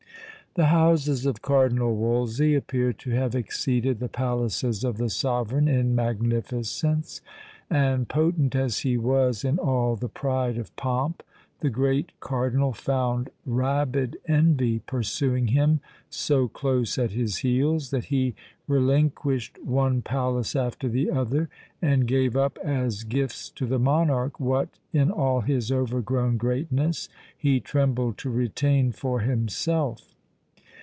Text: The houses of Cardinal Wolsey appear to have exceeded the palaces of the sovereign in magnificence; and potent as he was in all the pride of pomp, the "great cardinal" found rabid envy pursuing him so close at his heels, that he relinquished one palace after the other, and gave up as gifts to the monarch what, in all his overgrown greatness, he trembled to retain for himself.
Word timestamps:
The 0.53 0.65
houses 0.65 1.25
of 1.25 1.41
Cardinal 1.41 1.95
Wolsey 1.95 2.55
appear 2.55 2.91
to 2.91 3.11
have 3.11 3.35
exceeded 3.35 3.99
the 4.01 4.09
palaces 4.09 4.83
of 4.83 4.97
the 4.97 5.09
sovereign 5.09 5.69
in 5.69 5.95
magnificence; 5.95 7.21
and 7.69 8.05
potent 8.09 8.53
as 8.53 8.79
he 8.79 8.97
was 8.97 9.45
in 9.45 9.57
all 9.59 9.95
the 9.95 10.09
pride 10.09 10.57
of 10.57 10.75
pomp, 10.75 11.23
the 11.61 11.69
"great 11.69 12.11
cardinal" 12.19 12.73
found 12.73 13.29
rabid 13.45 14.17
envy 14.27 14.79
pursuing 14.79 15.47
him 15.47 15.79
so 16.09 16.49
close 16.49 16.97
at 16.97 17.11
his 17.11 17.37
heels, 17.37 17.89
that 17.91 18.03
he 18.11 18.35
relinquished 18.67 19.57
one 19.63 20.01
palace 20.01 20.53
after 20.53 20.89
the 20.89 21.09
other, 21.09 21.47
and 21.81 22.09
gave 22.09 22.35
up 22.35 22.57
as 22.59 23.05
gifts 23.05 23.49
to 23.51 23.65
the 23.65 23.79
monarch 23.79 24.37
what, 24.37 24.67
in 24.91 25.11
all 25.11 25.39
his 25.39 25.71
overgrown 25.71 26.35
greatness, 26.35 27.07
he 27.37 27.61
trembled 27.61 28.17
to 28.17 28.29
retain 28.29 28.91
for 28.91 29.21
himself. 29.21 30.09